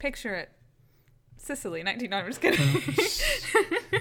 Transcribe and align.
Picture 0.00 0.34
it. 0.34 0.50
Sicily, 1.36 1.82
19. 1.82 2.10
No, 2.10 2.16
I'm 2.16 2.26
just 2.26 2.40
kidding. 2.40 2.82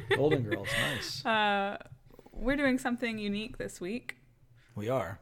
Golden 0.18 0.44
Girls, 0.44 0.68
nice. 0.96 1.25
uh, 1.25 1.78
we're 2.32 2.56
doing 2.56 2.77
something 2.77 3.20
unique 3.20 3.58
this 3.58 3.79
week. 3.79 4.16
we 4.75 4.90
are. 4.90 5.20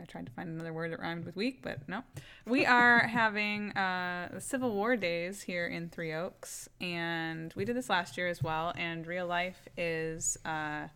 I 0.00 0.04
tried 0.06 0.26
to 0.26 0.32
find 0.32 0.48
another 0.48 0.72
word 0.72 0.90
that 0.90 0.98
rhymed 0.98 1.24
with 1.24 1.36
week, 1.36 1.60
but 1.62 1.88
no. 1.88 2.02
We 2.46 2.66
are 2.66 3.00
having 3.06 3.70
uh, 3.76 4.28
the 4.34 4.40
Civil 4.40 4.74
War 4.74 4.96
days 4.96 5.42
here 5.42 5.68
in 5.68 5.88
Three 5.88 6.12
Oaks, 6.12 6.68
and 6.80 7.52
we 7.54 7.64
did 7.64 7.76
this 7.76 7.88
last 7.88 8.16
year 8.18 8.26
as 8.26 8.42
well. 8.42 8.72
And 8.76 9.06
Real 9.06 9.26
Life 9.28 9.68
is 9.76 10.36
uh, 10.44 10.88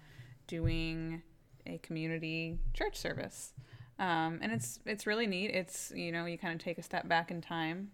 doing 0.49 1.23
a 1.65 1.79
community 1.79 2.59
church 2.75 2.97
service, 2.97 3.53
um, 4.01 4.41
and 4.43 4.51
it's 4.51 4.81
it's 4.85 5.07
really 5.07 5.29
neat. 5.29 5.53
It's 5.53 5.93
you 5.95 6.11
know 6.11 6.25
you 6.27 6.37
kind 6.37 6.55
of 6.55 6.65
take 6.65 6.79
a 6.79 6.83
step 6.83 7.07
back 7.09 7.31
in 7.31 7.41
time. 7.41 7.93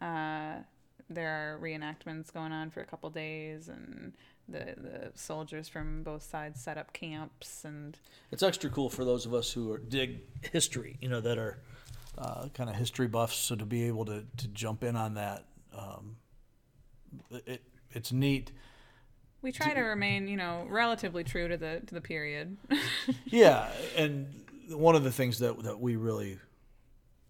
Uh, 0.00 0.56
there 1.10 1.28
are 1.28 1.58
reenactments 1.60 2.32
going 2.32 2.52
on 2.52 2.70
for 2.70 2.80
a 2.80 2.86
couple 2.86 3.10
days, 3.10 3.68
and 3.68 4.12
the 4.48 4.74
the 4.76 5.12
soldiers 5.14 5.68
from 5.68 6.02
both 6.02 6.22
sides 6.22 6.60
set 6.60 6.76
up 6.78 6.92
camps 6.92 7.64
and 7.64 7.98
It's 8.30 8.42
extra 8.42 8.70
cool 8.70 8.90
for 8.90 9.04
those 9.04 9.26
of 9.26 9.34
us 9.34 9.52
who 9.52 9.72
are, 9.72 9.78
dig 9.78 10.20
history, 10.52 10.96
you 11.00 11.08
know, 11.08 11.20
that 11.20 11.38
are 11.38 11.58
uh, 12.18 12.48
kind 12.54 12.68
of 12.70 12.76
history 12.76 13.08
buffs. 13.08 13.36
So 13.36 13.56
to 13.56 13.64
be 13.64 13.84
able 13.84 14.04
to, 14.06 14.24
to 14.36 14.48
jump 14.48 14.84
in 14.84 14.96
on 14.96 15.14
that, 15.14 15.44
um, 15.76 16.16
it, 17.46 17.62
it's 17.92 18.12
neat. 18.12 18.52
We 19.42 19.52
try 19.52 19.74
to 19.74 19.80
remain, 19.82 20.26
you 20.26 20.36
know, 20.38 20.66
relatively 20.70 21.22
true 21.22 21.48
to 21.48 21.56
the 21.56 21.82
to 21.86 21.94
the 21.94 22.00
period. 22.00 22.56
Yeah, 23.26 23.68
and 23.96 24.26
one 24.70 24.94
of 24.96 25.04
the 25.04 25.12
things 25.12 25.38
that 25.40 25.62
that 25.64 25.78
we 25.80 25.96
really 25.96 26.38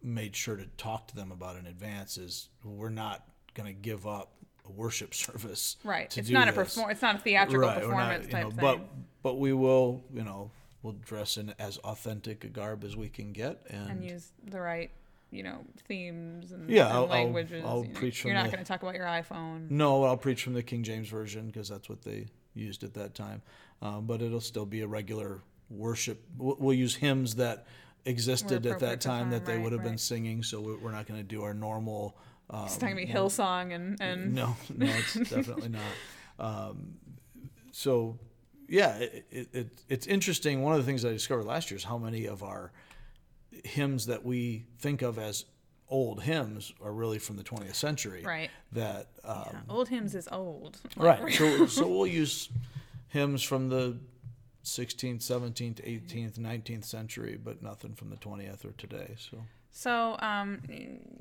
made 0.04 0.36
sure 0.36 0.56
to 0.56 0.66
talk 0.76 1.08
to 1.08 1.16
them 1.16 1.32
about 1.32 1.56
in 1.56 1.66
advance 1.66 2.18
is 2.18 2.48
we're 2.62 2.90
not 2.90 3.26
going 3.54 3.66
to 3.66 3.72
give 3.72 4.06
up 4.06 4.32
a 4.68 4.72
worship 4.72 5.14
service. 5.14 5.76
right. 5.84 6.16
It's 6.16 6.30
not 6.30 6.48
a 6.48 6.52
this. 6.52 6.56
perform. 6.74 6.90
It's 6.90 7.02
not 7.02 7.16
a 7.16 7.18
theatrical 7.18 7.60
Right, 7.68 7.76
we're 7.86 7.94
not, 7.94 8.20
performance 8.20 8.26
type 8.28 8.42
know, 8.44 8.50
thing. 8.50 8.60
But 8.60 8.80
but 9.22 9.38
we 9.38 9.52
will, 9.54 10.04
you 10.12 10.22
know, 10.22 10.50
we'll 10.82 10.92
dress 10.94 11.38
in 11.38 11.54
as 11.58 11.78
authentic 11.78 12.44
a 12.44 12.48
garb 12.48 12.84
as 12.84 12.94
we 12.96 13.08
can 13.08 13.32
get, 13.32 13.62
and, 13.70 13.90
and 13.90 14.04
use 14.04 14.32
the 14.50 14.60
right, 14.60 14.90
you 15.30 15.42
know, 15.42 15.60
themes 15.88 16.52
and, 16.52 16.68
Yeah, 16.68 16.84
and 16.86 16.92
I'll- 16.92 17.02
I'll- 17.04 17.08
languages. 17.08 17.64
I'll 17.66 17.82
you 17.84 17.92
know, 17.92 17.98
preach. 17.98 18.22
You're 18.24 18.34
not 18.34 18.44
the- 18.44 18.50
going 18.52 18.64
to 18.64 18.68
talk 18.68 18.82
about 18.82 18.94
your 18.94 19.06
iPhone. 19.06 19.70
no, 19.70 20.04
I'll 20.04 20.18
preach 20.18 20.42
from 20.44 20.52
the 20.52 20.62
King 20.62 20.82
James 20.82 21.08
version 21.08 21.46
because 21.46 21.68
that's 21.70 21.88
what 21.88 22.02
they 22.02 22.26
used 22.52 22.84
at 22.84 22.92
that 22.94 23.14
time. 23.14 23.40
Um, 23.80 24.06
but 24.06 24.20
it'll 24.22 24.40
still 24.40 24.66
be 24.66 24.82
a 24.82 24.86
regular 24.86 25.40
worship. 25.70 26.22
We'll, 26.36 26.56
we'll 26.58 26.74
use 26.76 26.94
hymns 26.96 27.36
that 27.36 27.66
existed 28.04 28.66
at 28.66 28.80
that 28.80 29.00
to 29.00 29.08
time 29.08 29.30
that 29.30 29.44
they 29.44 29.54
right, 29.54 29.62
would 29.62 29.72
have 29.72 29.82
been 29.82 29.98
singing. 29.98 30.42
So 30.42 30.60
we- 30.60 30.76
we're 30.76 30.92
not 30.92 31.06
going 31.06 31.20
to 31.20 31.24
do 31.26 31.42
our 31.42 31.54
normal. 31.54 32.16
Um, 32.50 32.64
It's 32.66 32.76
talking 32.76 32.92
about 32.92 33.08
you 33.08 33.14
know, 33.14 33.20
Hillsong 33.26 33.74
and 33.74 34.00
and 34.00 34.34
No, 34.34 34.56
no, 34.74 34.86
it's 34.86 35.14
definitely 35.30 35.70
not. 35.70 35.82
Um, 36.38 36.94
so, 37.72 38.18
yeah, 38.68 38.96
it, 38.98 39.26
it, 39.30 39.48
it, 39.52 39.82
it's 39.88 40.06
interesting. 40.06 40.62
One 40.62 40.74
of 40.74 40.78
the 40.78 40.84
things 40.84 41.04
I 41.04 41.10
discovered 41.10 41.44
last 41.44 41.70
year 41.70 41.76
is 41.78 41.84
how 41.84 41.98
many 41.98 42.26
of 42.26 42.42
our 42.42 42.72
hymns 43.64 44.06
that 44.06 44.24
we 44.24 44.66
think 44.78 45.02
of 45.02 45.18
as 45.18 45.44
old 45.88 46.22
hymns 46.22 46.72
are 46.82 46.92
really 46.92 47.18
from 47.18 47.36
the 47.36 47.42
20th 47.44 47.74
century. 47.74 48.22
Right. 48.24 48.50
That 48.72 49.08
um, 49.24 49.44
Yeah, 49.52 49.58
old 49.68 49.88
hymns 49.88 50.14
is 50.14 50.28
old. 50.30 50.78
Right. 50.96 51.32
So, 51.34 51.66
so 51.66 51.88
we'll 51.88 52.06
use 52.06 52.48
hymns 53.08 53.42
from 53.42 53.68
the 53.68 53.96
16th, 54.64 55.18
17th, 55.18 55.80
18th, 55.82 56.38
19th 56.38 56.84
century, 56.84 57.38
but 57.42 57.62
nothing 57.62 57.94
from 57.94 58.10
the 58.10 58.16
20th 58.16 58.64
or 58.64 58.72
today. 58.72 59.14
So. 59.16 59.38
So, 59.76 60.16
um, 60.20 60.62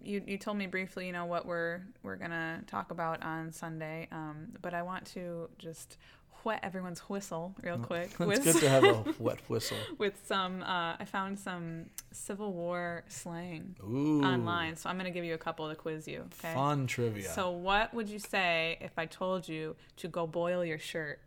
you 0.03 0.22
you 0.27 0.38
told 0.38 0.58
me 0.58 0.67
briefly, 0.67 1.08
you 1.08 1.11
know, 1.11 1.25
what 1.25 1.47
we're 1.47 1.81
we're 2.03 2.17
gonna 2.17 2.61
talk 2.67 2.91
about 2.91 3.23
on 3.23 3.52
Sunday, 3.52 4.08
um, 4.11 4.50
but 4.61 4.75
I 4.75 4.83
want 4.83 5.05
to 5.13 5.50
just 5.58 5.97
wet 6.44 6.59
everyone's 6.61 7.00
whistle 7.02 7.55
real 7.63 7.77
quick 7.77 8.09
It's 8.11 8.19
with 8.19 8.44
good 8.44 8.57
to 8.57 8.69
have 8.69 8.84
a 8.84 9.06
wet 9.19 9.40
whistle. 9.47 9.78
with 9.97 10.19
some. 10.28 10.62
Uh, 10.62 10.96
I 11.00 11.06
found 11.06 11.40
some 11.40 11.85
Civil 12.12 12.53
War 12.53 13.03
slang 13.07 13.75
Ooh. 13.84 14.22
online, 14.23 14.75
so 14.75 14.88
I'm 14.90 14.97
gonna 14.97 15.09
give 15.12 15.25
you 15.25 15.34
a 15.34 15.40
couple 15.40 15.67
to 15.69 15.75
quiz 15.75 16.07
you. 16.07 16.25
Okay. 16.40 16.53
Fun 16.53 16.85
trivia. 16.85 17.29
So, 17.29 17.50
what 17.50 17.94
would 17.94 18.07
you 18.07 18.19
say 18.19 18.78
if 18.81 18.91
I 18.97 19.07
told 19.07 19.47
you 19.47 19.75
to 19.97 20.07
go 20.07 20.28
boil 20.28 20.63
your 20.63 20.79
shirt? 20.79 21.19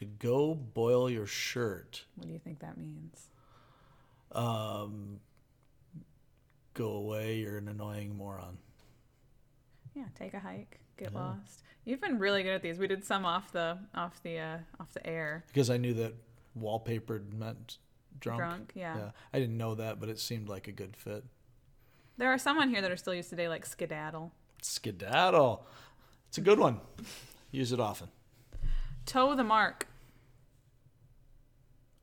To 0.00 0.06
go 0.06 0.54
boil 0.54 1.10
your 1.10 1.26
shirt. 1.26 2.04
What 2.16 2.26
do 2.26 2.32
you 2.32 2.38
think 2.38 2.60
that 2.60 2.78
means? 2.78 3.28
Um, 4.32 5.20
go 6.72 6.92
away. 6.92 7.36
You're 7.36 7.58
an 7.58 7.68
annoying 7.68 8.16
moron. 8.16 8.56
Yeah, 9.94 10.04
take 10.18 10.32
a 10.32 10.40
hike, 10.40 10.80
get 10.96 11.12
lost. 11.14 11.64
You've 11.84 12.00
been 12.00 12.18
really 12.18 12.42
good 12.42 12.54
at 12.54 12.62
these. 12.62 12.78
We 12.78 12.86
did 12.86 13.04
some 13.04 13.26
off 13.26 13.52
the 13.52 13.76
off 13.94 14.22
the 14.22 14.38
uh, 14.38 14.58
off 14.80 14.92
the 14.94 15.06
air. 15.06 15.44
Because 15.48 15.68
I 15.68 15.76
knew 15.76 15.92
that 15.94 16.14
wallpapered 16.58 17.34
meant 17.34 17.76
drunk. 18.20 18.38
Drunk, 18.38 18.72
yeah. 18.74 18.96
Yeah. 18.96 19.10
I 19.34 19.38
didn't 19.38 19.58
know 19.58 19.74
that, 19.74 20.00
but 20.00 20.08
it 20.08 20.18
seemed 20.18 20.48
like 20.48 20.66
a 20.66 20.72
good 20.72 20.96
fit. 20.96 21.24
There 22.16 22.32
are 22.32 22.38
some 22.38 22.58
on 22.58 22.70
here 22.70 22.80
that 22.80 22.90
are 22.90 22.96
still 22.96 23.14
used 23.14 23.28
today, 23.28 23.48
like 23.48 23.66
skedaddle. 23.66 24.32
Skedaddle. 24.62 25.66
It's 26.28 26.38
a 26.38 26.42
good 26.42 26.58
one. 26.58 26.80
Use 27.50 27.72
it 27.72 27.80
often. 27.80 28.08
Toe 29.04 29.34
the 29.34 29.44
mark. 29.44 29.88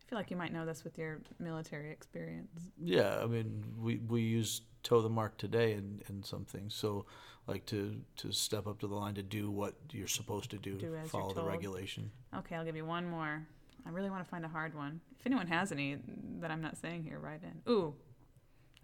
I 0.07 0.09
feel 0.09 0.19
like 0.19 0.31
you 0.31 0.37
might 0.37 0.53
know 0.53 0.65
this 0.65 0.85
with 0.85 0.97
your 0.97 1.19
military 1.37 1.91
experience. 1.91 2.61
Yeah, 2.81 3.19
I 3.21 3.25
mean, 3.25 3.61
we, 3.77 3.97
we 3.97 4.21
use 4.21 4.61
toe 4.81 5.01
the 5.01 5.09
mark 5.09 5.37
today 5.37 5.73
in, 5.73 6.01
in 6.07 6.23
some 6.23 6.45
things. 6.45 6.73
So, 6.75 7.05
like 7.45 7.65
to 7.67 7.99
to 8.17 8.31
step 8.31 8.67
up 8.67 8.79
to 8.79 8.87
the 8.87 8.95
line 8.95 9.15
to 9.15 9.23
do 9.23 9.51
what 9.51 9.75
you're 9.91 10.07
supposed 10.07 10.49
to 10.51 10.57
do, 10.57 10.75
Do 10.75 10.95
follow 11.07 11.33
the 11.33 11.43
regulation. 11.43 12.09
Okay, 12.37 12.55
I'll 12.55 12.63
give 12.63 12.77
you 12.77 12.85
one 12.85 13.09
more. 13.09 13.45
I 13.85 13.89
really 13.89 14.09
want 14.09 14.23
to 14.23 14.29
find 14.29 14.45
a 14.45 14.47
hard 14.47 14.73
one. 14.75 15.01
If 15.19 15.25
anyone 15.25 15.47
has 15.47 15.73
any 15.73 15.97
that 16.39 16.51
I'm 16.51 16.61
not 16.61 16.77
saying 16.77 17.03
here, 17.03 17.19
write 17.19 17.41
in. 17.43 17.69
Ooh. 17.71 17.93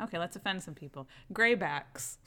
Okay, 0.02 0.20
let's 0.20 0.36
offend 0.36 0.62
some 0.62 0.74
people. 0.74 1.08
Graybacks. 1.32 2.18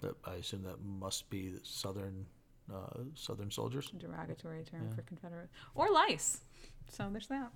That 0.00 0.16
I 0.24 0.34
assume 0.34 0.64
that 0.64 0.82
must 0.82 1.30
be 1.30 1.54
southern 1.62 2.26
uh, 2.72 2.98
southern 3.14 3.52
soldiers. 3.52 3.92
Derogatory 3.96 4.64
term 4.64 4.90
for 4.92 5.02
Confederate. 5.02 5.50
Or 5.76 5.88
lice. 5.92 6.40
So 6.88 7.08
there's 7.12 7.28
that. 7.28 7.52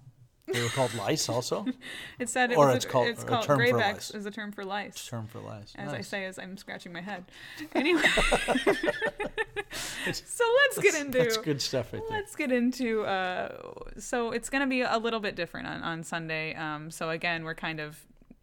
They 0.49 0.63
were 0.63 0.69
called 0.69 0.95
lice 0.95 1.29
also. 1.29 1.67
It 2.21 2.29
said 2.29 2.53
it 2.53 2.57
Or 2.59 2.67
was 2.69 2.77
it's 2.77 2.85
a, 2.85 2.89
called- 2.89 3.09
it's 3.09 3.25
called 3.25 3.45
term 3.45 3.59
graybacks 3.59 4.15
is 4.15 4.27
a 4.27 4.31
term 4.31 4.53
for 4.53 4.65
lice. 4.65 5.07
Term 5.07 5.27
for 5.27 5.41
lice. 5.41 5.73
As 5.77 5.93
I 5.93 6.01
say, 6.03 6.25
as 6.25 6.39
I'm 6.39 6.57
scratching 6.57 6.93
my 6.93 7.01
head. 7.01 7.25
Anyway, 7.75 8.03
so 10.13 10.45
let's 10.63 10.79
get 10.81 10.95
into 10.95 11.19
That's 11.19 11.37
good 11.39 11.61
stuff 11.61 11.93
right 11.93 12.03
there. 12.09 12.19
let's 12.19 12.37
get 12.37 12.53
into. 12.53 13.03
Uh, 13.03 13.73
so 13.99 14.31
it's 14.31 14.49
going 14.51 14.63
to 14.63 14.67
be 14.69 14.83
a 14.83 14.99
little 14.99 15.21
bit 15.21 15.35
different 15.37 15.67
on 15.67 15.83
on 15.83 16.03
Sunday. 16.05 16.55
Um, 16.55 16.91
so 16.91 17.11
again, 17.11 17.45
we're 17.45 17.55
kind 17.55 17.81
of 17.81 17.99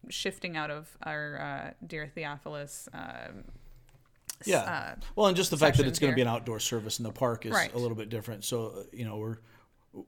shifting 0.10 0.58
out 0.58 0.70
of 0.72 0.98
our 1.04 1.40
uh, 1.40 1.72
dear 1.86 2.08
Theophilus. 2.08 2.90
Um, 2.94 3.46
s- 4.42 4.48
Yeah. 4.48 4.58
uh, 4.60 4.96
Well, 5.16 5.28
and 5.28 5.38
just 5.38 5.52
the 5.52 5.58
fact 5.58 5.78
that 5.78 5.88
it's 5.88 6.00
going 6.00 6.12
to 6.12 6.16
be 6.16 6.22
an 6.22 6.28
outdoor 6.28 6.60
service 6.60 7.00
in 7.00 7.04
the 7.04 7.12
park 7.12 7.46
is 7.46 7.54
Right. 7.54 7.74
a 7.74 7.78
little 7.78 7.96
bit 7.96 8.10
different. 8.10 8.44
So, 8.44 8.66
uh, 8.68 8.84
you 8.92 9.06
know, 9.06 9.18
we're 9.18 9.38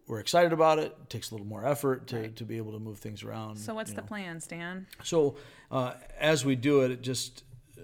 we're 0.08 0.20
excited 0.20 0.54
about 0.54 0.80
it. 0.80 0.96
It 1.02 1.10
takes 1.10 1.32
a 1.32 1.34
little 1.34 1.48
more 1.48 1.66
effort 1.66 2.08
to, 2.08 2.30
to 2.30 2.44
be 2.44 2.58
able 2.58 2.72
to 2.74 2.80
move 2.80 3.00
things 3.00 3.24
around. 3.24 3.58
so 3.58 3.74
what's 3.74 3.92
the 3.92 4.02
know. 4.02 4.08
plan, 4.08 4.40
Stan? 4.40 4.88
So, 5.04 5.38
uh, 5.72 5.94
as 6.20 6.44
we 6.44 6.56
do 6.56 6.82
it, 6.82 6.92
it 6.92 7.02
just 7.02 7.44
uh, 7.78 7.82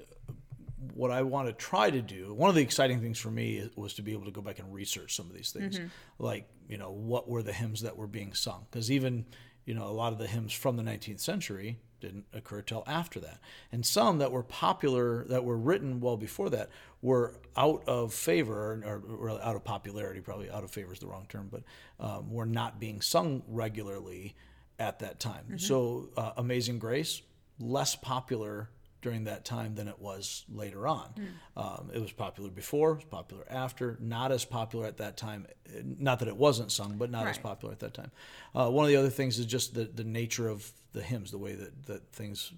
what 0.94 1.12
I 1.12 1.22
want 1.22 1.48
to 1.48 1.54
try 1.54 1.90
to 1.90 2.02
do. 2.02 2.34
One 2.34 2.50
of 2.50 2.56
the 2.56 2.62
exciting 2.62 3.02
things 3.02 3.20
for 3.20 3.30
me 3.30 3.70
was 3.76 3.94
to 3.96 4.02
be 4.02 4.14
able 4.14 4.26
to 4.26 4.32
go 4.32 4.42
back 4.42 4.60
and 4.60 4.74
research 4.74 5.16
some 5.16 5.28
of 5.28 5.34
these 5.34 5.52
things, 5.52 5.80
like 6.18 6.48
you 6.68 6.78
know 6.78 6.92
what 6.92 7.30
were 7.30 7.44
the 7.44 7.54
hymns 7.54 7.82
that 7.82 7.96
were 7.98 8.08
being 8.08 8.34
sung, 8.34 8.66
because 8.70 8.92
even 8.92 9.26
you 9.66 9.74
know 9.74 9.86
a 9.88 9.92
lot 9.92 10.14
of 10.14 10.20
the 10.20 10.28
hymns 10.28 10.54
from 10.54 10.78
the 10.78 10.84
19th 10.84 11.20
century 11.20 11.80
didn't 12.00 12.26
occur 12.34 12.62
till 12.62 12.84
after 12.88 13.20
that, 13.20 13.40
and 13.72 13.86
some 13.86 14.18
that 14.18 14.32
were 14.32 14.44
popular 14.44 15.24
that 15.26 15.44
were 15.44 15.58
written 15.58 16.00
well 16.00 16.18
before 16.18 16.50
that 16.50 16.70
were 17.02 17.36
out 17.56 17.84
of 17.88 18.14
favor 18.14 18.82
or, 18.86 19.04
or 19.18 19.30
out 19.30 19.56
of 19.56 19.64
popularity. 19.64 20.20
Probably 20.22 20.50
out 20.50 20.64
of 20.64 20.72
favor 20.72 20.94
is 20.94 21.00
the 21.00 21.08
wrong 21.08 21.26
term, 21.30 21.50
but 21.52 21.62
um, 22.00 22.32
were 22.32 22.46
not 22.46 22.80
being 22.80 23.02
sung 23.02 23.44
regularly 23.48 24.36
at 24.80 25.00
that 25.00 25.20
time. 25.20 25.60
So, 25.60 26.10
uh, 26.18 26.32
Amazing 26.38 26.80
Grace, 26.80 27.22
less 27.60 27.96
popular 27.96 28.70
during 29.02 29.24
that 29.24 29.46
time 29.46 29.76
than 29.76 29.88
it 29.88 30.00
was 30.00 30.46
later 30.54 30.88
on. 30.88 31.14
Um, 31.58 31.90
it 31.94 32.00
was 32.00 32.12
popular 32.12 32.50
before, 32.50 32.92
it 32.92 32.96
was 32.96 33.04
popular 33.06 33.44
after, 33.50 33.98
not 34.00 34.32
as 34.32 34.46
popular 34.46 34.86
at 34.86 34.98
that 34.98 35.18
time. 35.18 35.48
Not 35.84 36.20
that 36.20 36.28
it 36.28 36.38
wasn't 36.38 36.72
sung, 36.72 36.98
but 36.98 37.10
not 37.10 37.28
as 37.28 37.38
popular 37.38 37.74
at 37.74 37.80
that 37.80 37.94
time. 37.94 38.12
Uh, 38.54 38.70
one 38.70 38.86
of 38.86 38.90
the 38.90 38.98
other 38.98 39.10
things 39.10 39.40
is 39.40 39.46
just 39.46 39.74
the, 39.74 39.86
the 39.86 40.04
nature 40.04 40.48
of 40.48 40.72
the 40.94 41.02
hymns, 41.02 41.32
the 41.32 41.38
way 41.38 41.56
that, 41.56 41.86
that 41.86 42.12
things 42.12 42.52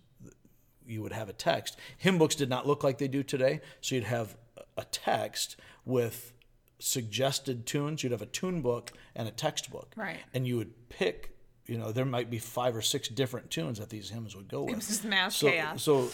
you 0.85 1.01
would 1.01 1.13
have 1.13 1.29
a 1.29 1.33
text. 1.33 1.77
Hymn 1.97 2.17
books 2.17 2.35
did 2.35 2.49
not 2.49 2.67
look 2.67 2.83
like 2.83 2.97
they 2.97 3.07
do 3.07 3.23
today. 3.23 3.61
So 3.81 3.95
you'd 3.95 4.03
have 4.03 4.35
a 4.77 4.85
text 4.85 5.55
with 5.85 6.33
suggested 6.79 7.65
tunes. 7.65 8.03
You'd 8.03 8.11
have 8.11 8.21
a 8.21 8.27
tune 8.27 8.61
book 8.61 8.91
and 9.15 9.27
a 9.27 9.31
textbook. 9.31 9.93
Right. 9.95 10.17
And 10.33 10.45
you 10.45 10.57
would 10.57 10.89
pick, 10.89 11.32
you 11.65 11.77
know, 11.77 11.92
there 11.92 12.06
might 12.06 12.30
be 12.30 12.39
five 12.39 12.75
or 12.75 12.81
six 12.81 13.07
different 13.07 13.50
tunes 13.50 13.80
that 13.80 13.89
these 13.89 14.10
hymns 14.10 14.36
would 14.36 14.50
go 14.50 14.63
with. 14.63 14.74
It 14.74 14.75
was 14.77 14.88
just 14.88 15.06
mass 15.06 15.36
so, 15.38 15.50
chaos. 15.50 15.83
So, 15.83 16.10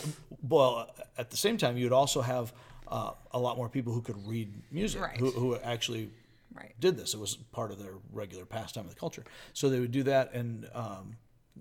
well, 0.47 0.93
at 1.17 1.31
the 1.31 1.37
same 1.37 1.57
time, 1.57 1.77
you'd 1.77 1.91
also 1.91 2.21
have 2.21 2.53
uh, 2.87 3.11
a 3.31 3.39
lot 3.39 3.57
more 3.57 3.69
people 3.69 3.93
who 3.93 4.01
could 4.01 4.27
read 4.27 4.53
music, 4.71 5.01
Right. 5.01 5.17
who, 5.17 5.31
who 5.31 5.55
actually 5.57 6.11
Right. 6.53 6.73
did 6.79 6.97
this. 6.97 7.13
It 7.13 7.19
was 7.19 7.35
part 7.35 7.71
of 7.71 7.79
their 7.79 7.93
regular 8.11 8.45
pastime 8.45 8.85
of 8.85 8.89
the 8.93 8.99
culture. 8.99 9.23
So 9.53 9.69
they 9.69 9.79
would 9.79 9.91
do 9.91 10.03
that. 10.03 10.33
And 10.33 10.67
um, 10.73 11.17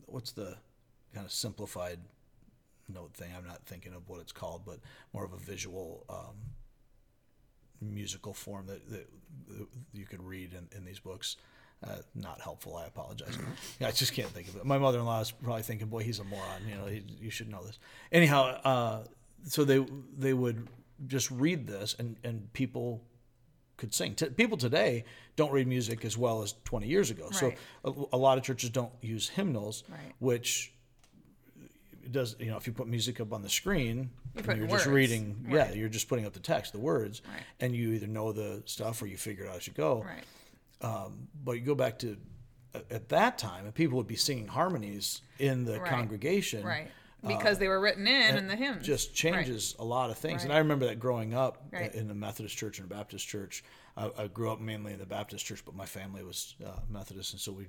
what's 0.07 0.33
the 0.33 0.57
kind 1.15 1.27
of 1.27 1.33
simplified 1.33 1.99
note 2.89 3.13
thing? 3.15 3.31
I'm 3.37 3.47
not 3.47 3.65
thinking 3.67 3.93
of 3.95 4.09
what 4.09 4.21
it's 4.21 4.33
called, 4.33 4.63
but 4.65 4.81
more 5.13 5.25
of 5.25 5.33
a 5.33 5.37
visual 5.37 6.05
um, 6.09 6.37
musical 7.81 8.35
form 8.35 8.67
that, 8.67 8.89
that, 8.91 9.07
that 9.49 9.67
you 9.93 10.05
could 10.07 10.23
read 10.23 10.53
in, 10.55 10.69
in 10.77 10.85
these 10.85 10.99
books. 10.99 11.37
Uh, 11.87 11.97
not 12.15 12.41
helpful. 12.41 12.77
I 12.77 12.87
apologize. 12.87 13.39
I 13.81 13.93
just 13.93 14.13
can't 14.13 14.29
think 14.31 14.49
of 14.49 14.57
it. 14.57 14.65
My 14.65 14.79
mother-in-law 14.79 15.21
is 15.21 15.31
probably 15.31 15.63
thinking, 15.63 15.87
"Boy, 15.87 16.03
he's 16.03 16.19
a 16.19 16.25
moron." 16.25 16.63
You 16.69 16.75
know, 16.75 16.87
he, 16.87 17.05
you 17.21 17.31
should 17.31 17.49
know 17.49 17.63
this. 17.65 17.79
Anyhow, 18.11 18.61
uh, 18.65 19.05
so 19.45 19.65
they 19.65 19.87
they 20.17 20.33
would 20.35 20.67
just 21.07 21.31
read 21.31 21.69
this, 21.69 21.95
and 22.01 22.17
and 22.25 22.53
people 22.53 23.05
could 23.77 23.95
sing. 23.95 24.17
T- 24.17 24.27
people 24.31 24.57
today 24.57 25.05
don't 25.37 25.53
read 25.53 25.69
music 25.69 26.05
as 26.05 26.19
well 26.19 26.43
as 26.43 26.55
20 26.65 26.89
years 26.89 27.13
ago. 27.13 27.31
So 27.31 27.53
a, 27.85 27.93
a 28.13 28.17
lot 28.19 28.37
of 28.39 28.43
churches 28.43 28.71
don't 28.71 28.91
use 29.01 29.29
hymnals, 29.29 29.85
Right. 29.89 30.01
which 30.19 30.73
does 32.11 32.35
you 32.39 32.47
know 32.51 32.57
if 32.57 32.67
you 32.67 32.73
put 32.73 32.89
music 32.89 33.21
up 33.21 33.33
on 33.33 33.43
the 33.43 33.49
screen 33.51 34.11
you 34.35 34.43
and 34.49 34.59
you're 34.59 34.67
words. 34.67 34.85
just 34.85 34.87
reading 34.87 35.47
yeah 35.51 35.71
you're 35.73 35.91
just 35.91 36.09
putting 36.09 36.25
up 36.25 36.33
the 36.33 36.41
text 36.41 36.73
the 36.73 36.79
words 36.79 37.21
Right. 37.29 37.43
and 37.61 37.75
you 37.77 37.91
either 37.93 38.07
know 38.07 38.33
the 38.33 38.63
stuff 38.65 39.03
or 39.03 39.07
you 39.07 39.19
figure 39.19 39.45
it 39.45 39.49
out 39.51 39.57
as 39.57 39.67
you 39.67 39.75
go 39.75 40.03
Right. 40.03 40.25
But 40.81 41.53
you 41.53 41.61
go 41.61 41.75
back 41.75 41.99
to 42.01 42.17
at 42.91 43.09
that 43.09 43.39
time 43.39 43.65
and 43.65 43.75
people 43.75 43.97
would 43.97 44.07
be 44.07 44.17
singing 44.17 44.47
harmonies 44.47 45.23
in 45.39 45.65
the 45.65 45.81
Right. 45.81 45.91
congregation 45.91 46.65
Right. 46.65 46.91
Because 47.27 47.59
they 47.59 47.67
were 47.67 47.81
written 47.81 48.07
in 48.07 48.37
in 48.37 48.47
the 48.47 48.55
hymns. 48.55 48.83
Uh, 48.83 48.87
just 48.87 49.13
changes 49.13 49.75
a 49.81 49.85
lot 49.85 50.11
of 50.11 50.19
things. 50.19 50.45
And 50.45 50.53
I 50.53 50.59
remember 50.59 50.87
that 50.87 51.01
growing 51.01 51.35
up 51.35 51.65
Right. 51.73 51.93
in 51.93 52.07
the 52.07 52.15
Methodist 52.15 52.57
church 52.57 52.79
and 52.79 52.89
a 52.91 52.95
Baptist 52.95 53.27
church. 53.27 53.65
I, 53.97 54.11
I 54.17 54.27
grew 54.29 54.53
up 54.53 54.61
mainly 54.61 54.93
in 54.93 55.01
the 55.01 55.07
Baptist 55.07 55.45
church, 55.45 55.65
but 55.65 55.75
my 55.75 55.87
family 55.87 56.23
was 56.23 56.55
uh, 56.65 56.79
Methodist, 56.89 57.33
and 57.33 57.41
so 57.41 57.51
we 57.51 57.67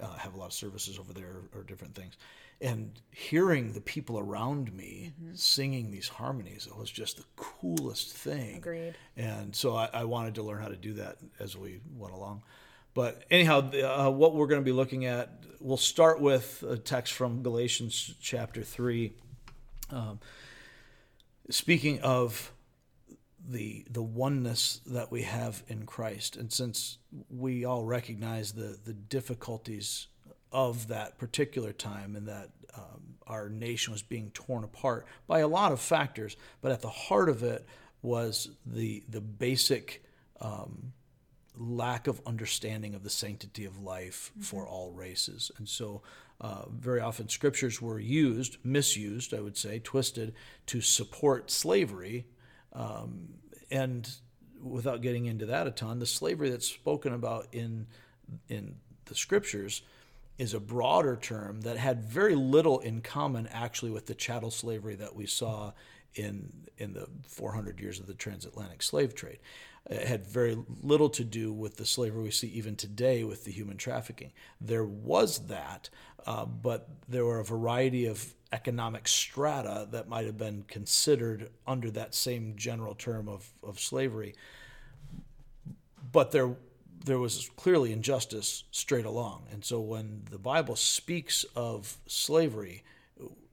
uh, 0.00 0.16
have 0.16 0.34
a 0.34 0.36
lot 0.36 0.46
of 0.46 0.52
services 0.52 0.98
over 0.98 1.12
there 1.12 1.36
or 1.54 1.62
different 1.62 1.94
things. 1.94 2.16
And 2.60 3.00
hearing 3.12 3.72
the 3.72 3.80
people 3.80 4.18
around 4.18 4.72
me. 4.72 5.07
Singing 5.38 5.90
these 5.90 6.08
harmonies, 6.08 6.66
it 6.70 6.76
was 6.76 6.90
just 6.90 7.16
the 7.16 7.24
coolest 7.36 8.12
thing. 8.12 8.56
Agreed. 8.56 8.94
And 9.16 9.54
so 9.54 9.76
I, 9.76 9.88
I 9.92 10.04
wanted 10.04 10.34
to 10.36 10.42
learn 10.42 10.60
how 10.60 10.68
to 10.68 10.76
do 10.76 10.94
that 10.94 11.18
as 11.38 11.56
we 11.56 11.80
went 11.96 12.14
along. 12.14 12.42
But 12.94 13.22
anyhow, 13.30 13.60
the, 13.60 13.88
uh, 13.88 14.10
what 14.10 14.34
we're 14.34 14.46
going 14.46 14.60
to 14.60 14.64
be 14.64 14.72
looking 14.72 15.04
at, 15.04 15.30
we'll 15.60 15.76
start 15.76 16.20
with 16.20 16.64
a 16.68 16.76
text 16.76 17.12
from 17.12 17.42
Galatians 17.42 18.14
chapter 18.20 18.62
3. 18.62 19.12
Um, 19.90 20.20
speaking 21.50 22.00
of 22.00 22.52
the 23.48 23.86
the 23.88 24.02
oneness 24.02 24.80
that 24.86 25.10
we 25.10 25.22
have 25.22 25.62
in 25.68 25.86
Christ, 25.86 26.36
and 26.36 26.52
since 26.52 26.98
we 27.30 27.64
all 27.64 27.84
recognize 27.84 28.52
the 28.52 28.78
the 28.84 28.92
difficulties 28.92 30.08
of 30.52 30.88
that 30.88 31.18
particular 31.18 31.72
time 31.72 32.16
and 32.16 32.26
that 32.26 32.50
um, 32.76 33.07
our 33.28 33.48
nation 33.48 33.92
was 33.92 34.02
being 34.02 34.30
torn 34.30 34.64
apart 34.64 35.06
by 35.26 35.40
a 35.40 35.48
lot 35.48 35.72
of 35.72 35.80
factors, 35.80 36.36
but 36.60 36.72
at 36.72 36.80
the 36.80 36.88
heart 36.88 37.28
of 37.28 37.42
it 37.42 37.66
was 38.02 38.50
the 38.66 39.02
the 39.08 39.20
basic 39.20 40.04
um, 40.40 40.92
lack 41.56 42.06
of 42.06 42.20
understanding 42.26 42.94
of 42.94 43.02
the 43.02 43.10
sanctity 43.10 43.64
of 43.64 43.80
life 43.82 44.32
for 44.40 44.66
all 44.66 44.92
races. 44.92 45.50
And 45.58 45.68
so, 45.68 46.02
uh, 46.40 46.66
very 46.70 47.00
often 47.00 47.28
scriptures 47.28 47.82
were 47.82 47.98
used, 47.98 48.58
misused, 48.62 49.34
I 49.34 49.40
would 49.40 49.56
say, 49.56 49.80
twisted 49.80 50.34
to 50.66 50.80
support 50.80 51.50
slavery. 51.50 52.26
Um, 52.72 53.34
and 53.70 54.08
without 54.62 55.02
getting 55.02 55.26
into 55.26 55.46
that 55.46 55.66
a 55.66 55.70
ton, 55.70 55.98
the 55.98 56.06
slavery 56.06 56.50
that's 56.50 56.66
spoken 56.66 57.12
about 57.12 57.48
in 57.52 57.86
in 58.48 58.76
the 59.06 59.14
scriptures 59.14 59.82
is 60.38 60.54
a 60.54 60.60
broader 60.60 61.16
term 61.16 61.62
that 61.62 61.76
had 61.76 62.02
very 62.04 62.34
little 62.34 62.78
in 62.78 63.00
common 63.00 63.48
actually 63.48 63.90
with 63.90 64.06
the 64.06 64.14
chattel 64.14 64.50
slavery 64.50 64.94
that 64.94 65.14
we 65.14 65.26
saw 65.26 65.72
in 66.14 66.52
in 66.78 66.92
the 66.94 67.08
400 67.26 67.80
years 67.80 67.98
of 67.98 68.06
the 68.06 68.14
transatlantic 68.14 68.82
slave 68.82 69.14
trade. 69.14 69.38
It 69.90 70.06
had 70.06 70.26
very 70.26 70.56
little 70.82 71.10
to 71.10 71.24
do 71.24 71.52
with 71.52 71.76
the 71.76 71.86
slavery 71.86 72.22
we 72.22 72.30
see 72.30 72.48
even 72.48 72.76
today 72.76 73.24
with 73.24 73.44
the 73.44 73.50
human 73.50 73.76
trafficking. 73.76 74.32
There 74.60 74.84
was 74.84 75.46
that, 75.46 75.90
uh, 76.26 76.44
but 76.44 76.88
there 77.08 77.24
were 77.24 77.40
a 77.40 77.44
variety 77.44 78.06
of 78.06 78.34
economic 78.52 79.08
strata 79.08 79.88
that 79.90 80.08
might 80.08 80.26
have 80.26 80.38
been 80.38 80.64
considered 80.68 81.50
under 81.66 81.90
that 81.90 82.14
same 82.14 82.54
general 82.56 82.94
term 82.94 83.28
of, 83.28 83.50
of 83.62 83.80
slavery. 83.80 84.34
But 86.12 86.30
there 86.30 86.54
there 87.04 87.18
was 87.18 87.50
clearly 87.56 87.92
injustice 87.92 88.64
straight 88.70 89.04
along. 89.04 89.46
And 89.52 89.64
so 89.64 89.80
when 89.80 90.22
the 90.30 90.38
Bible 90.38 90.76
speaks 90.76 91.44
of 91.54 91.98
slavery, 92.06 92.84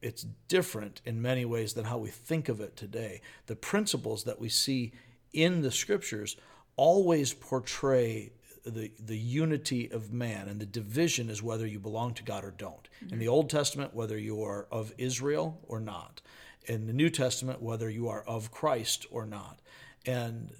it's 0.01 0.23
different 0.47 1.01
in 1.05 1.21
many 1.21 1.45
ways 1.45 1.73
than 1.73 1.85
how 1.85 1.97
we 1.97 2.09
think 2.09 2.49
of 2.49 2.61
it 2.61 2.75
today. 2.75 3.21
The 3.47 3.55
principles 3.55 4.23
that 4.25 4.39
we 4.39 4.49
see 4.49 4.93
in 5.33 5.61
the 5.61 5.71
scriptures 5.71 6.37
always 6.75 7.33
portray 7.33 8.31
the, 8.65 8.91
the 8.99 9.17
unity 9.17 9.89
of 9.91 10.11
man, 10.11 10.47
and 10.47 10.59
the 10.59 10.65
division 10.65 11.29
is 11.29 11.41
whether 11.43 11.67
you 11.67 11.79
belong 11.79 12.13
to 12.15 12.23
God 12.23 12.43
or 12.43 12.51
don't. 12.51 12.89
Mm-hmm. 13.03 13.13
In 13.13 13.19
the 13.19 13.27
Old 13.27 13.49
Testament, 13.49 13.93
whether 13.93 14.17
you 14.17 14.43
are 14.43 14.67
of 14.71 14.93
Israel 14.97 15.59
or 15.67 15.79
not. 15.79 16.21
In 16.67 16.87
the 16.87 16.93
New 16.93 17.09
Testament, 17.09 17.61
whether 17.61 17.89
you 17.89 18.09
are 18.09 18.23
of 18.23 18.51
Christ 18.51 19.05
or 19.11 19.25
not. 19.25 19.59
And 20.05 20.51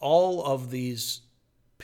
all 0.00 0.44
of 0.44 0.70
these 0.70 1.20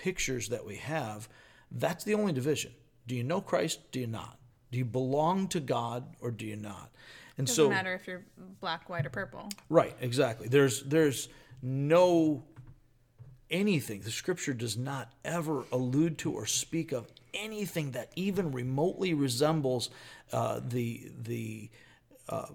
pictures 0.02 0.48
that 0.48 0.64
we 0.64 0.76
have, 0.76 1.28
that's 1.70 2.04
the 2.04 2.14
only 2.14 2.32
division. 2.32 2.72
Do 3.06 3.14
you 3.14 3.24
know 3.24 3.40
Christ? 3.40 3.90
Do 3.90 4.00
you 4.00 4.06
not? 4.06 4.38
Do 4.70 4.78
you 4.78 4.84
belong 4.84 5.48
to 5.48 5.60
God 5.60 6.14
or 6.20 6.30
do 6.30 6.46
you 6.46 6.56
not? 6.56 6.90
And 7.36 7.46
Doesn't 7.46 7.64
so 7.64 7.68
matter 7.68 7.94
if 7.94 8.06
you're 8.06 8.24
black, 8.60 8.88
white, 8.88 9.06
or 9.06 9.10
purple. 9.10 9.48
Right, 9.68 9.96
exactly. 10.00 10.48
There's 10.48 10.82
there's 10.82 11.28
no 11.62 12.42
anything. 13.50 14.00
The 14.00 14.10
scripture 14.10 14.52
does 14.54 14.76
not 14.76 15.12
ever 15.24 15.64
allude 15.72 16.18
to 16.18 16.32
or 16.32 16.46
speak 16.46 16.92
of 16.92 17.06
anything 17.32 17.92
that 17.92 18.10
even 18.16 18.52
remotely 18.52 19.14
resembles 19.14 19.90
uh, 20.32 20.60
the 20.66 21.10
the 21.22 21.70
uh, 22.28 22.46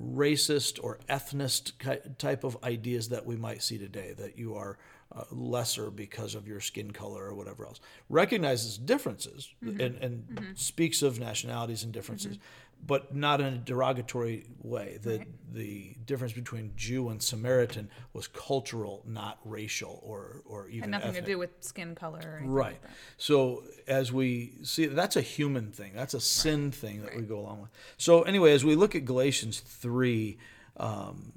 racist 0.00 0.78
or 0.82 0.98
ethnist 1.08 1.72
type 2.18 2.44
of 2.44 2.62
ideas 2.62 3.08
that 3.08 3.26
we 3.26 3.36
might 3.36 3.62
see 3.62 3.78
today. 3.78 4.14
That 4.16 4.38
you 4.38 4.54
are 4.54 4.78
uh, 5.14 5.24
lesser 5.30 5.90
because 5.90 6.34
of 6.34 6.46
your 6.48 6.60
skin 6.60 6.90
color 6.90 7.24
or 7.24 7.34
whatever 7.34 7.64
else. 7.66 7.80
Recognizes 8.08 8.76
differences 8.78 9.52
and, 9.62 9.80
and 9.80 10.52
speaks 10.56 11.02
of 11.02 11.18
nationalities 11.20 11.84
and 11.84 11.92
differences, 11.92 12.38
but 12.84 13.14
not 13.14 13.40
in 13.40 13.46
a 13.54 13.58
derogatory 13.58 14.46
way. 14.62 14.98
The 15.02 15.24
the 15.52 15.96
difference 16.04 16.32
between 16.34 16.72
Jew 16.76 17.08
and 17.08 17.22
Samaritan 17.22 17.88
was 18.12 18.26
cultural, 18.26 19.02
not 19.06 19.38
racial 19.44 20.00
or 20.02 20.42
or 20.44 20.68
even 20.68 20.82
Had 20.82 20.90
nothing 20.90 21.08
ethnic. 21.10 21.24
to 21.24 21.30
do 21.30 21.38
with 21.38 21.50
skin 21.60 21.94
color 21.94 22.18
or 22.24 22.36
anything 22.38 22.50
Right. 22.50 22.82
like. 22.82 22.90
So 23.16 23.62
as 23.86 24.12
we 24.12 24.58
see, 24.62 24.86
that's 24.86 25.16
a 25.16 25.22
human 25.22 25.70
thing. 25.72 25.92
That's 25.94 26.14
a 26.14 26.20
sin 26.20 26.70
thing 26.72 27.02
that 27.02 27.16
we 27.16 27.22
go 27.22 27.38
along 27.38 27.62
with. 27.62 27.70
So 27.96 28.22
anyway, 28.22 28.52
as 28.52 28.64
we 28.64 28.74
look 28.74 28.94
at 28.94 29.04
Galatians 29.04 29.60
three, 29.60 30.38
um, 30.76 31.32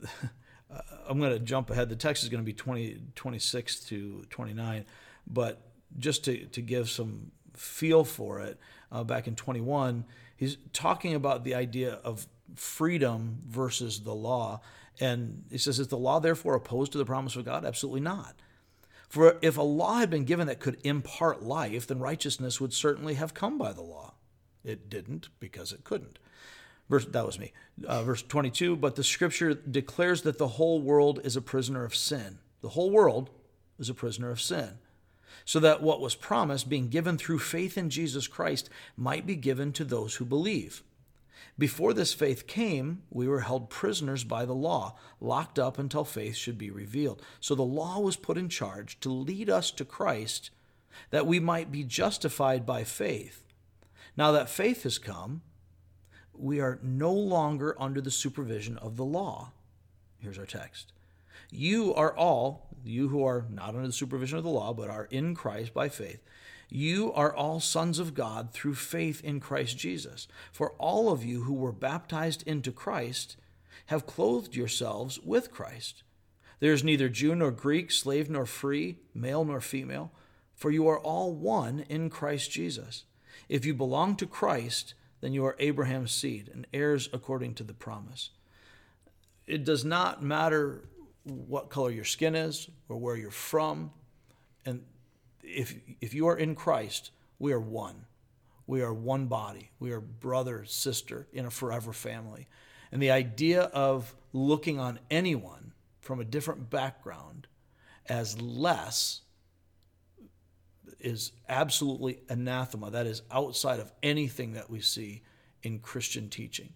I'm 1.08 1.18
going 1.18 1.32
to 1.32 1.38
jump 1.38 1.70
ahead. 1.70 1.88
The 1.88 1.96
text 1.96 2.22
is 2.22 2.28
going 2.28 2.42
to 2.42 2.46
be 2.46 2.52
20, 2.52 2.98
26 3.14 3.80
to 3.86 4.24
29, 4.30 4.84
but 5.26 5.62
just 5.98 6.24
to, 6.26 6.44
to 6.46 6.60
give 6.60 6.90
some 6.90 7.32
feel 7.54 8.04
for 8.04 8.40
it, 8.40 8.58
uh, 8.92 9.04
back 9.04 9.26
in 9.26 9.34
21, 9.34 10.04
he's 10.36 10.58
talking 10.72 11.14
about 11.14 11.44
the 11.44 11.54
idea 11.54 11.94
of 12.04 12.26
freedom 12.54 13.38
versus 13.46 14.00
the 14.00 14.14
law. 14.14 14.60
And 15.00 15.44
he 15.50 15.58
says, 15.58 15.78
Is 15.78 15.88
the 15.88 15.98
law 15.98 16.20
therefore 16.20 16.54
opposed 16.54 16.92
to 16.92 16.98
the 16.98 17.04
promise 17.04 17.36
of 17.36 17.44
God? 17.44 17.64
Absolutely 17.64 18.00
not. 18.00 18.34
For 19.08 19.38
if 19.40 19.56
a 19.56 19.62
law 19.62 19.98
had 19.98 20.10
been 20.10 20.24
given 20.24 20.46
that 20.48 20.60
could 20.60 20.78
impart 20.84 21.42
life, 21.42 21.86
then 21.86 21.98
righteousness 21.98 22.60
would 22.60 22.74
certainly 22.74 23.14
have 23.14 23.32
come 23.32 23.56
by 23.56 23.72
the 23.72 23.82
law. 23.82 24.14
It 24.64 24.90
didn't 24.90 25.28
because 25.40 25.72
it 25.72 25.84
couldn't. 25.84 26.18
Verse, 26.88 27.04
that 27.04 27.26
was 27.26 27.38
me. 27.38 27.52
Uh, 27.86 28.02
verse 28.02 28.22
22 28.22 28.76
But 28.76 28.96
the 28.96 29.04
scripture 29.04 29.54
declares 29.54 30.22
that 30.22 30.38
the 30.38 30.48
whole 30.48 30.80
world 30.80 31.20
is 31.24 31.36
a 31.36 31.42
prisoner 31.42 31.84
of 31.84 31.94
sin. 31.94 32.38
The 32.62 32.70
whole 32.70 32.90
world 32.90 33.30
is 33.78 33.88
a 33.88 33.94
prisoner 33.94 34.30
of 34.30 34.40
sin. 34.40 34.78
So 35.44 35.60
that 35.60 35.82
what 35.82 36.00
was 36.00 36.14
promised, 36.14 36.68
being 36.68 36.88
given 36.88 37.16
through 37.16 37.38
faith 37.38 37.78
in 37.78 37.90
Jesus 37.90 38.26
Christ, 38.26 38.68
might 38.96 39.26
be 39.26 39.36
given 39.36 39.72
to 39.74 39.84
those 39.84 40.16
who 40.16 40.24
believe. 40.24 40.82
Before 41.58 41.92
this 41.92 42.14
faith 42.14 42.46
came, 42.46 43.02
we 43.10 43.26
were 43.26 43.40
held 43.40 43.70
prisoners 43.70 44.24
by 44.24 44.44
the 44.44 44.54
law, 44.54 44.96
locked 45.20 45.58
up 45.58 45.78
until 45.78 46.04
faith 46.04 46.36
should 46.36 46.56
be 46.56 46.70
revealed. 46.70 47.22
So 47.40 47.54
the 47.54 47.62
law 47.62 47.98
was 47.98 48.16
put 48.16 48.38
in 48.38 48.48
charge 48.48 49.00
to 49.00 49.10
lead 49.10 49.50
us 49.50 49.70
to 49.72 49.84
Christ, 49.84 50.50
that 51.10 51.26
we 51.26 51.40
might 51.40 51.72
be 51.72 51.82
justified 51.82 52.64
by 52.64 52.84
faith. 52.84 53.42
Now 54.16 54.32
that 54.32 54.48
faith 54.48 54.84
has 54.84 54.98
come, 54.98 55.42
we 56.38 56.60
are 56.60 56.78
no 56.82 57.12
longer 57.12 57.76
under 57.78 58.00
the 58.00 58.10
supervision 58.10 58.78
of 58.78 58.96
the 58.96 59.04
law. 59.04 59.52
Here's 60.18 60.38
our 60.38 60.46
text. 60.46 60.92
You 61.50 61.94
are 61.94 62.14
all, 62.16 62.68
you 62.84 63.08
who 63.08 63.24
are 63.24 63.46
not 63.50 63.70
under 63.70 63.86
the 63.86 63.92
supervision 63.92 64.38
of 64.38 64.44
the 64.44 64.50
law, 64.50 64.72
but 64.72 64.90
are 64.90 65.08
in 65.10 65.34
Christ 65.34 65.72
by 65.72 65.88
faith, 65.88 66.22
you 66.70 67.12
are 67.14 67.34
all 67.34 67.60
sons 67.60 67.98
of 67.98 68.14
God 68.14 68.52
through 68.52 68.74
faith 68.74 69.24
in 69.24 69.40
Christ 69.40 69.78
Jesus. 69.78 70.28
For 70.52 70.72
all 70.72 71.10
of 71.10 71.24
you 71.24 71.44
who 71.44 71.54
were 71.54 71.72
baptized 71.72 72.46
into 72.46 72.70
Christ 72.70 73.36
have 73.86 74.06
clothed 74.06 74.54
yourselves 74.54 75.18
with 75.20 75.50
Christ. 75.50 76.02
There 76.60 76.72
is 76.72 76.84
neither 76.84 77.08
Jew 77.08 77.34
nor 77.34 77.50
Greek, 77.50 77.90
slave 77.90 78.28
nor 78.28 78.44
free, 78.44 78.98
male 79.14 79.44
nor 79.44 79.60
female, 79.60 80.12
for 80.54 80.70
you 80.70 80.86
are 80.88 80.98
all 80.98 81.32
one 81.32 81.86
in 81.88 82.10
Christ 82.10 82.50
Jesus. 82.50 83.04
If 83.48 83.64
you 83.64 83.72
belong 83.72 84.16
to 84.16 84.26
Christ, 84.26 84.92
then 85.20 85.32
you 85.32 85.44
are 85.44 85.56
Abraham's 85.58 86.12
seed 86.12 86.50
and 86.52 86.66
heirs 86.72 87.08
according 87.12 87.54
to 87.54 87.64
the 87.64 87.74
promise. 87.74 88.30
It 89.46 89.64
does 89.64 89.84
not 89.84 90.22
matter 90.22 90.84
what 91.24 91.70
color 91.70 91.90
your 91.90 92.04
skin 92.04 92.34
is 92.34 92.68
or 92.88 92.96
where 92.96 93.16
you're 93.16 93.30
from. 93.30 93.90
And 94.64 94.84
if, 95.42 95.74
if 96.00 96.14
you 96.14 96.28
are 96.28 96.36
in 96.36 96.54
Christ, 96.54 97.10
we 97.38 97.52
are 97.52 97.60
one. 97.60 98.04
We 98.66 98.82
are 98.82 98.92
one 98.92 99.26
body. 99.26 99.70
We 99.80 99.92
are 99.92 100.00
brother, 100.00 100.64
sister 100.66 101.26
in 101.32 101.46
a 101.46 101.50
forever 101.50 101.92
family. 101.92 102.48
And 102.92 103.02
the 103.02 103.10
idea 103.10 103.62
of 103.62 104.14
looking 104.32 104.78
on 104.78 104.98
anyone 105.10 105.72
from 106.00 106.20
a 106.20 106.24
different 106.24 106.70
background 106.70 107.46
as 108.06 108.40
less 108.40 109.22
is 111.00 111.32
absolutely 111.48 112.20
anathema. 112.28 112.90
That 112.90 113.06
is 113.06 113.22
outside 113.30 113.80
of 113.80 113.92
anything 114.02 114.52
that 114.54 114.68
we 114.70 114.80
see 114.80 115.22
in 115.62 115.78
Christian 115.78 116.28
teaching. 116.28 116.72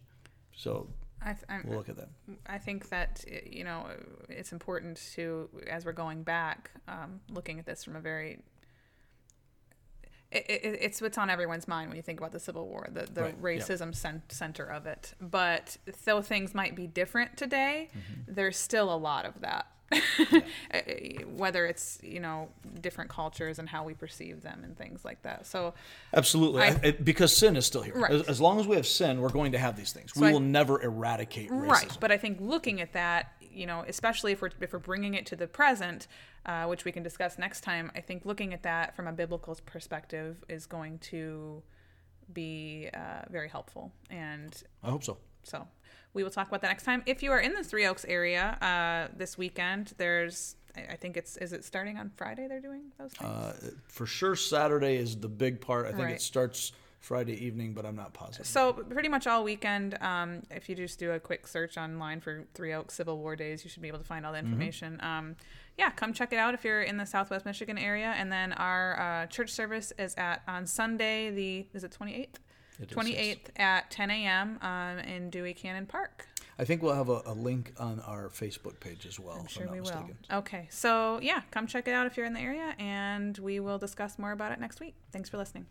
So 0.55 0.89
I 1.21 1.35
th- 1.35 1.65
we'll 1.65 1.79
look 1.79 1.89
at 1.89 1.97
that. 1.97 2.09
I 2.47 2.59
think 2.59 2.89
that 2.91 3.25
you 3.47 3.65
know 3.65 3.87
it's 4.29 4.53
important 4.53 5.01
to, 5.15 5.49
as 5.69 5.85
we're 5.85 5.93
going 5.93 6.23
back, 6.23 6.71
um, 6.89 7.21
looking 7.31 7.59
at 7.59 7.67
this 7.67 7.85
from 7.85 7.97
a 7.97 8.01
very 8.01 8.41
it, 10.33 10.47
it, 10.49 10.79
it's 10.81 11.03
what's 11.03 11.19
on 11.19 11.31
everyone's 11.31 11.69
mind 11.69 11.91
when 11.91 11.97
you 11.97 12.03
think 12.03 12.19
about 12.19 12.33
the 12.33 12.41
Civil 12.41 12.67
War, 12.67 12.89
the, 12.91 13.07
the 13.13 13.23
right. 13.23 13.43
racism 13.43 13.87
yep. 13.87 13.95
cent- 13.95 14.33
center 14.33 14.65
of 14.65 14.87
it. 14.87 15.15
But 15.21 15.77
though 16.05 16.23
things 16.23 16.55
might 16.55 16.75
be 16.75 16.87
different 16.87 17.37
today, 17.37 17.91
mm-hmm. 17.91 18.35
there's 18.35 18.57
still 18.57 18.93
a 18.93 18.97
lot 18.97 19.27
of 19.27 19.41
that. 19.43 19.67
Whether 21.37 21.67
it's 21.67 21.99
you 22.03 22.21
know 22.21 22.49
different 22.81 23.11
cultures 23.11 23.59
and 23.59 23.69
how 23.69 23.85
we 23.85 23.95
perceive 23.95 24.43
them 24.43 24.63
and 24.65 24.77
things 24.77 25.05
like 25.05 25.23
that. 25.23 25.47
So 25.47 25.75
absolutely, 26.15 26.63
I, 26.63 26.81
I, 26.83 26.91
because 26.93 27.37
sin 27.37 27.57
is 27.57 27.67
still 27.67 27.83
here. 27.83 27.95
Right. 27.95 28.11
As, 28.13 28.23
as, 28.23 28.41
long 28.41 28.61
as 28.61 28.67
we 28.67 28.77
have 28.77 28.87
sin, 28.87 29.21
we're 29.21 29.29
going 29.29 29.53
to 29.53 29.59
have 29.59 29.77
these 29.77 29.93
things. 29.93 30.13
So 30.15 30.21
we 30.21 30.29
I, 30.29 30.33
will 30.33 30.41
never 30.41 30.83
eradicate 30.83 31.51
racism. 31.51 31.69
Right. 31.69 31.97
But 32.01 32.13
I 32.13 32.19
think 32.19 32.39
looking 32.41 32.81
at 32.81 32.93
that, 32.93 33.33
you 33.41 33.67
know, 33.67 33.85
especially 33.87 34.33
if 34.33 34.43
we're 34.43 34.51
if 34.61 34.73
we're 34.73 34.79
bringing 34.79 35.15
it 35.15 35.27
to 35.27 35.37
the 35.37 35.47
present, 35.47 36.07
uh, 36.47 36.65
which 36.67 36.85
we 36.85 36.93
can 36.93 37.03
discuss 37.03 37.39
next 37.39 37.63
time. 37.63 37.91
I 37.95 38.01
think 38.01 38.25
looking 38.25 38.53
at 38.53 38.63
that 38.63 38.97
from 38.97 39.07
a 39.07 39.13
biblical 39.13 39.57
perspective 39.67 40.43
is 40.49 40.67
going 40.67 40.99
to 40.99 41.63
be 42.33 42.89
uh, 42.95 43.23
very 43.31 43.49
helpful. 43.49 43.93
And 44.11 44.55
I 44.83 44.91
hope 44.91 45.05
so. 45.05 45.19
So 45.43 45.67
we 46.15 46.23
will 46.23 46.31
talk 46.31 46.49
about 46.49 46.61
that 46.63 46.69
next 46.69 46.85
time. 46.85 47.03
If 47.07 47.23
you 47.23 47.33
are 47.33 47.41
in 47.41 47.55
the 47.55 47.65
Three 47.65 47.87
Oaks 47.87 48.05
area 48.07 48.59
uh, 48.61 49.15
this 49.17 49.39
weekend, 49.39 49.95
there's 49.99 50.57
I 50.77 50.97
think 50.97 51.17
it's 51.17 51.37
is 51.37 51.53
it 51.53 51.65
starting 51.65 51.99
on 51.99 52.11
Friday? 52.17 52.47
They're 52.49 52.61
doing 52.61 52.93
those 52.99 53.13
things. 53.13 53.31
Uh, 53.31 53.55
for 53.89 54.07
sure, 54.07 54.37
Saturday 54.37 54.97
is 54.97 55.17
the 55.17 55.29
big 55.29 55.61
part. 55.61 55.87
I 55.87 55.91
think 55.91 56.05
right. 56.05 56.15
it 56.15 56.23
starts 56.23 56.73
Friday 57.03 57.45
evening, 57.45 57.75
but 57.75 57.85
I'm 57.85 57.97
not 57.97 58.15
positive. 58.15 58.47
So 58.47 58.73
pretty 58.73 59.09
much 59.09 59.27
all 59.27 59.43
weekend, 59.43 60.01
um, 60.01 60.43
if 60.51 60.69
you 60.69 60.77
just 60.77 60.99
do 60.99 61.11
a 61.11 61.21
quick 61.21 61.47
search 61.47 61.77
online 61.77 62.21
for 62.21 62.45
Three 62.55 62.73
Oaks 62.73 62.95
Civil 62.95 63.19
War 63.19 63.37
Days, 63.37 63.65
you 63.65 63.71
should 63.71 63.83
be 63.83 63.89
able 63.89 63.99
to 63.99 64.05
find 64.05 64.25
all 64.25 64.33
the 64.33 64.39
mm-hmm. 64.39 64.47
information. 64.47 64.99
Mm-hmm. 65.03 65.07
Um, 65.07 65.37
yeah, 65.77 65.91
come 65.91 66.13
check 66.13 66.33
it 66.33 66.37
out 66.37 66.55
if 66.55 66.65
you're 66.65 66.83
in 66.83 66.97
the 66.97 67.07
Southwest 67.07 67.45
Michigan 67.45 67.77
area. 67.77 68.15
And 68.17 68.33
then 68.33 68.53
our 68.53 69.01
uh, 69.01 69.27
church 69.27 69.51
service 69.51 69.93
is 69.99 70.15
at 70.15 70.43
on 70.47 70.67
Sunday 70.67 71.31
the 71.31 71.67
is 71.75 71.83
it 71.85 71.97
28th? 71.99 72.37
28th 72.87 73.49
at 73.57 73.91
10 73.91 74.11
a.m. 74.11 74.59
Um, 74.63 74.99
in 74.99 75.31
Dewey 75.31 75.55
Cannon 75.55 75.87
Park. 75.87 76.27
I 76.59 76.65
think 76.65 76.83
we'll 76.83 76.95
have 76.95 77.09
a, 77.09 77.23
a, 77.27 77.33
link 77.33 77.73
on 77.79 78.01
our 78.01 78.29
Facebook 78.29 78.79
page 78.79 79.07
as 79.07 79.19
well. 79.19 79.37
I'm 79.41 79.47
sure 79.47 79.67
I'm 79.67 79.73
we 79.73 79.81
mistaken. 79.81 80.17
will. 80.31 80.39
Okay, 80.39 80.69
so 80.71 81.19
yeah, 81.23 81.43
come 81.51 81.67
check 81.67 81.89
it 81.89 81.93
out 81.93 82.07
if 82.07 82.17
you're 82.17 82.27
in 82.27 82.35
the 82.35 82.41
area, 82.41 82.75
and 82.79 83.37
we 83.39 83.59
will 83.59 83.79
discuss 83.79 84.19
more 84.19 84.33
about 84.33 84.53
it 84.53 84.61
next 84.61 84.79
week. 84.79 84.95
Thanks 85.13 85.29
for 85.29 85.39
listening. 85.39 85.67